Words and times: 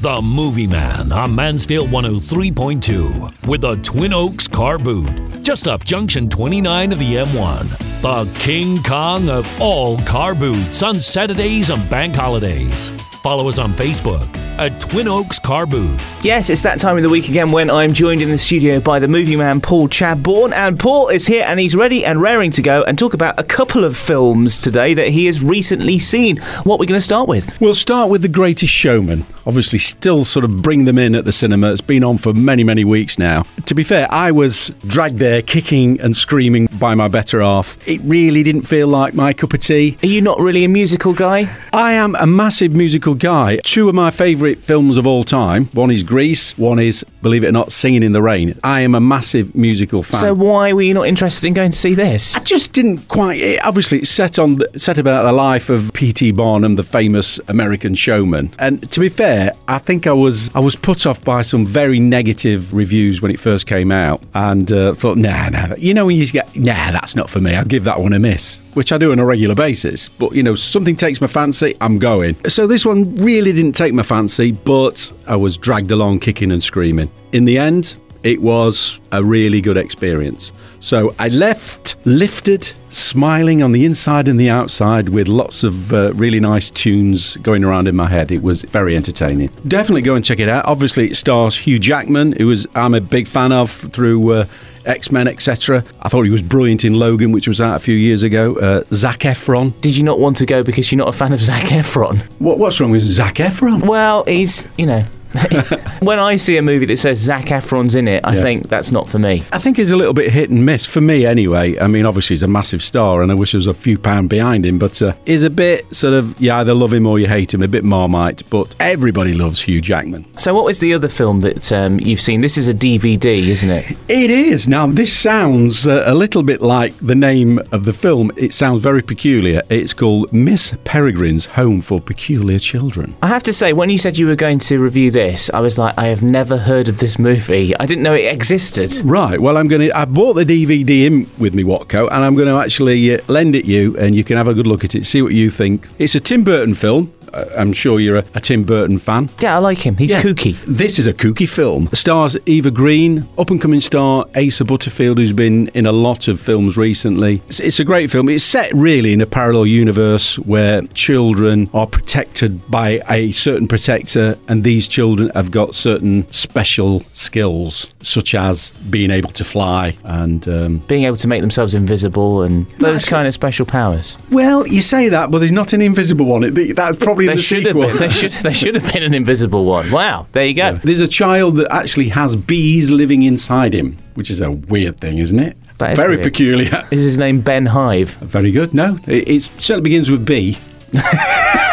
The 0.00 0.22
Movie 0.22 0.66
Man 0.66 1.12
on 1.12 1.34
Mansfield 1.34 1.90
103.2 1.90 3.46
with 3.46 3.60
the 3.60 3.76
Twin 3.82 4.14
Oaks 4.14 4.48
Car 4.48 4.78
Boot, 4.78 5.10
just 5.42 5.68
up 5.68 5.84
Junction 5.84 6.30
29 6.30 6.92
of 6.92 6.98
the 6.98 7.16
M1. 7.16 8.00
The 8.00 8.40
King 8.40 8.82
Kong 8.82 9.28
of 9.28 9.60
all 9.60 9.98
car 9.98 10.34
boots 10.34 10.82
on 10.82 11.02
Saturdays 11.02 11.68
and 11.68 11.90
bank 11.90 12.14
holidays. 12.14 12.90
Follow 13.22 13.48
us 13.48 13.58
on 13.58 13.74
Facebook 13.74 14.34
at 14.58 14.80
Twin 14.80 15.06
Oaks 15.06 15.38
Car 15.38 15.66
Boot. 15.66 16.00
Yes, 16.22 16.48
it's 16.48 16.62
that 16.62 16.80
time 16.80 16.96
of 16.96 17.02
the 17.02 17.08
week 17.10 17.28
again 17.28 17.50
when 17.52 17.70
I'm 17.70 17.92
joined 17.92 18.22
in 18.22 18.30
the 18.30 18.38
studio 18.38 18.80
by 18.80 18.98
the 18.98 19.08
movie 19.08 19.36
man 19.36 19.60
Paul 19.60 19.88
Chadbourne. 19.88 20.52
And 20.52 20.78
Paul 20.78 21.08
is 21.08 21.26
here 21.26 21.44
and 21.46 21.60
he's 21.60 21.74
ready 21.74 22.02
and 22.04 22.20
raring 22.22 22.50
to 22.52 22.62
go 22.62 22.82
and 22.82 22.98
talk 22.98 23.12
about 23.12 23.38
a 23.38 23.42
couple 23.42 23.84
of 23.84 23.94
films 23.94 24.62
today 24.62 24.94
that 24.94 25.08
he 25.08 25.26
has 25.26 25.42
recently 25.42 25.98
seen. 25.98 26.38
What 26.64 26.76
are 26.76 26.78
we 26.78 26.86
going 26.86 26.98
to 26.98 27.04
start 27.04 27.28
with? 27.28 27.58
We'll 27.60 27.74
start 27.74 28.10
with 28.10 28.22
The 28.22 28.28
Greatest 28.28 28.72
Showman. 28.72 29.26
Obviously, 29.46 29.78
still 29.78 30.24
sort 30.24 30.44
of 30.44 30.62
bring 30.62 30.84
them 30.84 30.98
in 30.98 31.14
at 31.14 31.24
the 31.24 31.32
cinema. 31.32 31.72
It's 31.72 31.80
been 31.80 32.04
on 32.04 32.18
for 32.18 32.32
many, 32.32 32.62
many 32.62 32.84
weeks 32.84 33.18
now. 33.18 33.44
To 33.66 33.74
be 33.74 33.82
fair, 33.82 34.06
I 34.10 34.30
was 34.30 34.68
dragged 34.86 35.18
there 35.18 35.42
kicking 35.42 36.00
and 36.00 36.16
screaming 36.16 36.68
by 36.78 36.94
my 36.94 37.08
better 37.08 37.40
half. 37.40 37.76
It 37.88 38.00
really 38.04 38.42
didn't 38.42 38.62
feel 38.62 38.88
like 38.88 39.14
my 39.14 39.32
cup 39.32 39.54
of 39.54 39.60
tea. 39.60 39.96
Are 40.02 40.06
you 40.06 40.20
not 40.20 40.38
really 40.38 40.64
a 40.64 40.68
musical 40.68 41.14
guy? 41.14 41.54
I 41.72 41.92
am 41.92 42.14
a 42.16 42.26
massive 42.26 42.74
musical 42.74 43.09
guy. 43.14 43.56
Two 43.64 43.88
of 43.88 43.94
my 43.94 44.10
favourite 44.10 44.58
films 44.58 44.96
of 44.96 45.06
all 45.06 45.24
time 45.24 45.66
one 45.66 45.90
is 45.90 46.02
Grease, 46.02 46.56
one 46.58 46.78
is, 46.78 47.04
believe 47.22 47.44
it 47.44 47.48
or 47.48 47.52
not, 47.52 47.72
Singing 47.72 48.02
in 48.02 48.12
the 48.12 48.22
Rain. 48.22 48.58
I 48.64 48.80
am 48.80 48.94
a 48.94 49.00
massive 49.00 49.54
musical 49.54 50.02
fan. 50.02 50.20
So 50.20 50.34
why 50.34 50.72
were 50.72 50.82
you 50.82 50.94
not 50.94 51.06
interested 51.06 51.46
in 51.46 51.54
going 51.54 51.70
to 51.70 51.76
see 51.76 51.94
this? 51.94 52.34
I 52.36 52.40
just 52.40 52.72
didn't 52.72 53.08
quite. 53.08 53.40
It, 53.40 53.64
obviously, 53.64 53.98
it's 53.98 54.10
set 54.10 54.38
on 54.38 54.56
the, 54.56 54.78
set 54.78 54.98
about 54.98 55.22
the 55.22 55.32
life 55.32 55.70
of 55.70 55.92
P.T. 55.92 56.32
Barnum, 56.32 56.76
the 56.76 56.82
famous 56.82 57.38
American 57.48 57.94
showman. 57.94 58.54
And 58.58 58.90
to 58.90 59.00
be 59.00 59.08
fair, 59.08 59.52
I 59.68 59.78
think 59.78 60.06
I 60.06 60.12
was 60.12 60.54
I 60.54 60.60
was 60.60 60.76
put 60.76 61.06
off 61.06 61.22
by 61.24 61.42
some 61.42 61.66
very 61.66 62.00
negative 62.00 62.72
reviews 62.74 63.22
when 63.22 63.30
it 63.30 63.40
first 63.40 63.66
came 63.66 63.90
out, 63.92 64.22
and 64.34 64.70
uh, 64.72 64.94
thought, 64.94 65.18
nah, 65.18 65.48
nah. 65.48 65.74
You 65.76 65.94
know 65.94 66.06
when 66.06 66.16
you 66.16 66.26
get, 66.26 66.54
nah, 66.56 66.90
that's 66.92 67.14
not 67.14 67.30
for 67.30 67.40
me. 67.40 67.54
I'll 67.54 67.64
give 67.64 67.84
that 67.84 68.00
one 68.00 68.12
a 68.12 68.18
miss, 68.18 68.56
which 68.74 68.92
I 68.92 68.98
do 68.98 69.12
on 69.12 69.18
a 69.18 69.24
regular 69.24 69.54
basis. 69.54 70.08
But 70.08 70.32
you 70.32 70.42
know, 70.42 70.54
something 70.54 70.96
takes 70.96 71.20
my 71.20 71.26
fancy, 71.26 71.76
I'm 71.80 71.98
going. 71.98 72.36
So 72.48 72.66
this 72.66 72.84
one 72.84 72.99
really 73.04 73.52
didn't 73.52 73.72
take 73.72 73.92
my 73.92 74.02
fancy, 74.02 74.52
but 74.52 75.12
I 75.26 75.36
was 75.36 75.56
dragged 75.56 75.90
along, 75.90 76.20
kicking 76.20 76.52
and 76.52 76.62
screaming. 76.62 77.10
In 77.32 77.44
the 77.44 77.58
end, 77.58 77.96
it 78.22 78.40
was 78.42 79.00
a 79.12 79.22
really 79.22 79.60
good 79.60 79.76
experience. 79.76 80.52
So 80.80 81.14
I 81.18 81.28
left 81.28 81.96
lifted, 82.04 82.72
smiling 82.90 83.62
on 83.62 83.72
the 83.72 83.84
inside 83.84 84.28
and 84.28 84.40
the 84.40 84.48
outside 84.48 85.10
with 85.10 85.28
lots 85.28 85.62
of 85.62 85.92
uh, 85.92 86.12
really 86.14 86.40
nice 86.40 86.70
tunes 86.70 87.36
going 87.36 87.64
around 87.64 87.86
in 87.86 87.96
my 87.96 88.06
head. 88.06 88.30
It 88.30 88.42
was 88.42 88.62
very 88.62 88.96
entertaining. 88.96 89.48
Definitely 89.68 90.02
go 90.02 90.14
and 90.14 90.24
check 90.24 90.38
it 90.38 90.48
out. 90.48 90.64
Obviously, 90.64 91.10
it 91.10 91.16
stars 91.16 91.56
Hugh 91.56 91.78
Jackman, 91.78 92.32
who 92.32 92.46
was 92.46 92.66
I'm 92.74 92.94
a 92.94 93.00
big 93.00 93.26
fan 93.26 93.52
of 93.52 93.70
through. 93.70 94.32
Uh, 94.32 94.46
X 94.86 95.12
Men, 95.12 95.28
etc. 95.28 95.84
I 96.00 96.08
thought 96.08 96.22
he 96.22 96.30
was 96.30 96.40
brilliant 96.40 96.86
in 96.86 96.94
Logan, 96.94 97.32
which 97.32 97.46
was 97.46 97.60
out 97.60 97.76
a 97.76 97.80
few 97.80 97.94
years 97.94 98.22
ago. 98.22 98.56
Uh, 98.56 98.82
Zac 98.94 99.20
Efron. 99.20 99.78
Did 99.82 99.94
you 99.94 100.02
not 100.02 100.18
want 100.18 100.38
to 100.38 100.46
go 100.46 100.62
because 100.62 100.90
you're 100.90 100.96
not 100.96 101.08
a 101.08 101.12
fan 101.12 101.34
of 101.34 101.40
Zac 101.40 101.64
Efron? 101.64 102.22
What, 102.38 102.58
what's 102.58 102.80
wrong 102.80 102.90
with 102.90 103.02
Zac 103.02 103.34
Efron? 103.34 103.86
Well, 103.86 104.24
he's, 104.24 104.68
you 104.78 104.86
know, 104.86 105.04
when 106.00 106.18
I 106.18 106.36
see 106.36 106.56
a 106.56 106.62
movie 106.62 106.86
that 106.86 106.98
says 106.98 107.18
Zac 107.18 107.46
Efron's 107.46 107.94
in 107.94 108.08
it, 108.08 108.24
I 108.24 108.34
Yes. 108.34 108.42
think 108.42 108.68
that's 108.68 108.90
not 108.92 109.08
for 109.08 109.18
me. 109.18 109.44
I 109.52 109.58
think 109.58 109.76
he's 109.76 109.90
a 109.90 109.96
little 109.96 110.14
bit 110.14 110.30
hit 110.32 110.50
and 110.50 110.64
miss 110.64 110.86
for 110.86 111.00
me, 111.00 111.24
anyway. 111.26 111.78
I 111.78 111.86
mean, 111.86 112.06
obviously 112.06 112.34
he's 112.34 112.42
a 112.42 112.48
massive 112.48 112.82
star, 112.82 113.22
and 113.22 113.30
I 113.30 113.34
wish 113.34 113.52
there 113.52 113.58
was 113.58 113.66
a 113.66 113.74
few 113.74 113.98
pound 113.98 114.28
behind 114.28 114.64
him. 114.66 114.78
But 114.78 115.00
uh, 115.02 115.12
he's 115.26 115.42
a 115.42 115.50
bit 115.50 115.94
sort 115.94 116.14
of 116.14 116.40
you 116.40 116.50
either 116.52 116.74
love 116.74 116.92
him 116.92 117.06
or 117.06 117.18
you 117.18 117.26
hate 117.26 117.52
him, 117.54 117.62
a 117.62 117.68
bit 117.68 117.84
marmite. 117.84 118.42
But 118.50 118.74
everybody 118.80 119.32
loves 119.34 119.60
Hugh 119.60 119.80
Jackman. 119.80 120.26
So, 120.38 120.54
what 120.54 120.64
was 120.64 120.80
the 120.80 120.94
other 120.94 121.08
film 121.08 121.40
that 121.42 121.70
um, 121.72 122.00
you've 122.00 122.20
seen? 122.20 122.40
This 122.40 122.56
is 122.56 122.68
a 122.68 122.74
DVD, 122.74 123.46
isn't 123.48 123.70
it? 123.70 123.96
It 124.08 124.30
is 124.30 124.68
now. 124.68 124.86
This 124.86 125.12
sounds 125.16 125.86
uh, 125.86 126.04
a 126.06 126.14
little 126.14 126.42
bit 126.42 126.60
like 126.60 126.94
the 126.98 127.14
name 127.14 127.58
of 127.72 127.84
the 127.84 127.92
film. 127.92 128.30
It 128.36 128.54
sounds 128.54 128.82
very 128.82 129.02
peculiar. 129.02 129.62
It's 129.68 129.92
called 129.94 130.32
Miss 130.32 130.72
Peregrine's 130.84 131.46
Home 131.46 131.80
for 131.82 132.00
Peculiar 132.00 132.58
Children. 132.58 133.14
I 133.22 133.28
have 133.28 133.42
to 133.44 133.52
say, 133.52 133.72
when 133.72 133.90
you 133.90 133.98
said 133.98 134.18
you 134.18 134.26
were 134.26 134.36
going 134.36 134.58
to 134.60 134.78
review 134.78 135.10
this, 135.10 135.19
I 135.52 135.60
was 135.60 135.78
like, 135.78 135.94
I 135.98 136.06
have 136.06 136.22
never 136.22 136.56
heard 136.56 136.88
of 136.88 136.98
this 136.98 137.18
movie. 137.18 137.76
I 137.78 137.86
didn't 137.86 138.02
know 138.02 138.14
it 138.14 138.32
existed. 138.32 138.92
Right. 139.04 139.40
Well, 139.40 139.56
I'm 139.56 139.68
going 139.68 139.82
to. 139.88 139.96
I 139.96 140.04
bought 140.04 140.34
the 140.34 140.44
DVD 140.44 141.06
in 141.06 141.30
with 141.38 141.54
me, 141.54 141.62
Watco, 141.62 142.06
and 142.10 142.24
I'm 142.24 142.34
going 142.34 142.48
to 142.48 142.56
actually 142.56 143.14
uh, 143.14 143.20
lend 143.28 143.54
it 143.54 143.64
you, 143.66 143.96
and 143.98 144.14
you 144.14 144.24
can 144.24 144.36
have 144.36 144.48
a 144.48 144.54
good 144.54 144.66
look 144.66 144.84
at 144.84 144.94
it, 144.94 145.04
see 145.04 145.22
what 145.22 145.32
you 145.32 145.50
think. 145.50 145.86
It's 145.98 146.14
a 146.14 146.20
Tim 146.20 146.44
Burton 146.44 146.74
film. 146.74 147.12
I'm 147.32 147.72
sure 147.72 148.00
you're 148.00 148.16
a, 148.16 148.24
a 148.34 148.40
Tim 148.40 148.64
Burton 148.64 148.98
fan. 148.98 149.30
Yeah, 149.40 149.56
I 149.56 149.58
like 149.58 149.78
him. 149.78 149.96
He's 149.96 150.12
kooky. 150.12 150.56
This 150.66 150.98
is 150.98 151.06
a 151.06 151.12
kooky 151.14 151.48
film. 151.48 151.88
Stars 151.92 152.36
Eva 152.46 152.70
Green, 152.70 153.28
up 153.38 153.50
and 153.50 153.60
coming 153.60 153.80
star 153.80 154.26
Asa 154.36 154.64
Butterfield, 154.64 155.18
who's 155.18 155.32
been 155.32 155.68
in 155.68 155.86
a 155.86 155.92
lot 155.92 156.28
of 156.28 156.40
films 156.40 156.76
recently. 156.76 157.42
It's, 157.48 157.60
it's 157.60 157.80
a 157.80 157.84
great 157.84 158.10
film. 158.10 158.28
It's 158.28 158.44
set 158.44 158.72
really 158.74 159.12
in 159.12 159.20
a 159.20 159.26
parallel 159.26 159.66
universe 159.66 160.38
where 160.38 160.82
children 160.94 161.68
are 161.74 161.86
protected 161.86 162.68
by 162.70 163.00
a 163.08 163.32
certain 163.32 163.68
protector, 163.68 164.38
and 164.48 164.64
these 164.64 164.88
children 164.88 165.30
have 165.34 165.50
got 165.50 165.74
certain 165.74 166.30
special 166.32 167.00
skills, 167.12 167.92
such 168.02 168.34
as 168.34 168.70
being 168.90 169.10
able 169.10 169.30
to 169.30 169.44
fly 169.44 169.96
and. 170.04 170.46
Um, 170.48 170.78
Being 170.88 171.04
able 171.04 171.16
to 171.18 171.28
make 171.28 171.40
themselves 171.42 171.74
invisible 171.74 172.42
and 172.42 172.66
those 172.78 173.04
kind 173.04 173.28
of 173.28 173.34
special 173.34 173.66
powers. 173.66 174.16
well, 174.30 174.66
you 174.66 174.80
say 174.82 175.08
that, 175.10 175.30
but 175.30 175.38
there's 175.40 175.52
not 175.52 175.72
an 175.72 175.82
invisible 175.82 176.26
one. 176.26 176.42
It- 176.44 176.76
That's 176.76 176.96
probably 176.98 177.26
There 177.26 177.36
the 177.36 177.42
should 177.42 177.66
have 177.66 177.74
sequel. 177.76 177.88
been. 177.88 177.96
There 177.98 178.10
should. 178.10 178.32
There 178.32 178.54
should 178.54 178.74
have 178.74 178.90
been 178.92 179.02
an 179.02 179.12
invisible 179.14 179.64
one. 179.66 179.90
Wow. 179.90 180.26
There 180.32 180.46
you 180.46 180.54
go. 180.54 180.78
There's 180.82 181.00
a 181.00 181.08
child 181.08 181.56
that 181.56 181.70
actually 181.72 182.08
has 182.08 182.36
bees 182.36 182.90
living 182.90 183.22
inside 183.22 183.74
him, 183.74 183.98
which 184.14 184.30
is 184.30 184.40
a 184.40 184.50
weird 184.50 184.98
thing, 185.00 185.18
isn't 185.18 185.38
it? 185.38 185.56
That 185.78 185.92
is 185.92 185.98
Very 185.98 186.16
weird. 186.16 186.24
peculiar. 186.24 186.86
Is 186.90 187.02
his 187.02 187.16
name 187.18 187.40
Ben 187.42 187.66
Hive? 187.66 188.10
Very 188.16 188.50
good. 188.52 188.72
No, 188.74 188.98
it, 189.06 189.28
it 189.28 189.40
certainly 189.42 189.82
begins 189.82 190.10
with 190.10 190.24
B. 190.26 190.58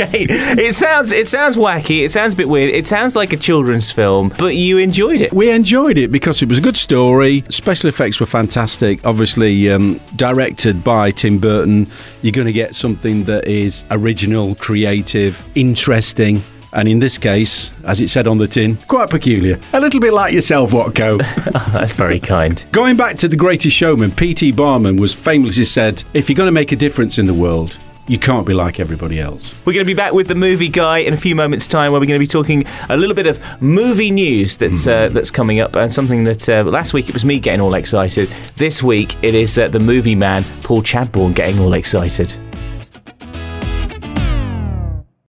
okay. 0.00 0.26
It 0.28 0.74
sounds. 0.74 1.12
It 1.12 1.28
sounds 1.28 1.56
wacky. 1.56 2.04
It 2.04 2.10
sounds 2.10 2.34
a 2.34 2.36
bit 2.36 2.48
weird. 2.48 2.70
It 2.70 2.86
sounds 2.86 3.16
like 3.16 3.32
a 3.32 3.36
children's 3.36 3.90
film, 3.90 4.32
but 4.38 4.54
you 4.56 4.78
enjoyed 4.78 5.20
it. 5.20 5.32
We 5.32 5.50
enjoyed 5.50 5.96
it 5.96 6.12
because 6.12 6.42
it 6.42 6.48
was 6.48 6.58
a 6.58 6.60
good 6.60 6.76
story. 6.76 7.44
Special 7.50 7.88
effects 7.88 8.20
were 8.20 8.26
fantastic. 8.26 9.04
Obviously, 9.04 9.70
um, 9.70 10.00
directed 10.16 10.84
by 10.84 11.10
Tim 11.10 11.38
Burton. 11.38 11.86
You're 12.22 12.32
going 12.32 12.46
to 12.46 12.52
get 12.52 12.74
something 12.74 13.24
that 13.24 13.46
is 13.46 13.84
original, 13.90 14.54
creative, 14.56 15.44
interesting. 15.54 16.42
And 16.72 16.86
in 16.86 16.98
this 16.98 17.16
case, 17.16 17.70
as 17.84 18.00
it 18.00 18.08
said 18.08 18.28
on 18.28 18.36
the 18.36 18.46
tin, 18.46 18.76
quite 18.88 19.08
peculiar. 19.08 19.58
A 19.72 19.80
little 19.80 20.00
bit 20.00 20.12
like 20.12 20.34
yourself, 20.34 20.72
Watco. 20.72 21.18
That's 21.72 21.92
very 21.92 22.20
kind. 22.20 22.62
Going 22.72 22.96
back 22.96 23.16
to 23.18 23.28
The 23.28 23.36
Greatest 23.36 23.74
Showman, 23.74 24.12
P.T. 24.12 24.52
Barnum 24.52 24.96
was 24.96 25.14
famously 25.14 25.64
said, 25.64 26.04
if 26.12 26.28
you're 26.28 26.36
going 26.36 26.48
to 26.48 26.52
make 26.52 26.72
a 26.72 26.76
difference 26.76 27.18
in 27.18 27.24
the 27.24 27.32
world, 27.32 27.78
you 28.08 28.18
can't 28.18 28.46
be 28.46 28.54
like 28.54 28.80
everybody 28.80 29.20
else. 29.20 29.54
We're 29.64 29.74
going 29.74 29.84
to 29.84 29.90
be 29.90 29.94
back 29.94 30.12
with 30.12 30.28
the 30.28 30.34
movie 30.34 30.68
guy 30.68 30.98
in 30.98 31.12
a 31.12 31.16
few 31.16 31.34
moments' 31.34 31.66
time, 31.66 31.92
where 31.92 32.00
we're 32.00 32.06
going 32.06 32.18
to 32.18 32.22
be 32.22 32.26
talking 32.26 32.64
a 32.88 32.96
little 32.96 33.14
bit 33.14 33.26
of 33.26 33.40
movie 33.60 34.10
news 34.10 34.56
that's 34.56 34.86
uh, 34.86 35.08
that's 35.10 35.30
coming 35.30 35.60
up, 35.60 35.76
and 35.76 35.92
something 35.92 36.24
that 36.24 36.48
uh, 36.48 36.64
last 36.64 36.94
week 36.94 37.08
it 37.08 37.14
was 37.14 37.24
me 37.24 37.38
getting 37.38 37.60
all 37.60 37.74
excited. 37.74 38.28
This 38.56 38.82
week 38.82 39.16
it 39.22 39.34
is 39.34 39.58
uh, 39.58 39.68
the 39.68 39.80
movie 39.80 40.14
man 40.14 40.44
Paul 40.62 40.82
Chadbourne 40.82 41.34
getting 41.34 41.58
all 41.60 41.74
excited. 41.74 42.47